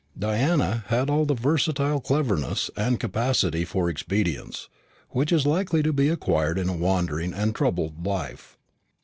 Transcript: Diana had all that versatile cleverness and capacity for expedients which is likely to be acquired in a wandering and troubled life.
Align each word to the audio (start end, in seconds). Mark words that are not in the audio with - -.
Diana 0.17 0.83
had 0.87 1.11
all 1.11 1.25
that 1.27 1.39
versatile 1.39 2.01
cleverness 2.01 2.71
and 2.75 2.99
capacity 2.99 3.63
for 3.63 3.87
expedients 3.87 4.67
which 5.11 5.31
is 5.31 5.45
likely 5.45 5.83
to 5.83 5.93
be 5.93 6.09
acquired 6.09 6.57
in 6.57 6.69
a 6.69 6.73
wandering 6.75 7.33
and 7.33 7.53
troubled 7.53 8.03
life. 8.03 8.57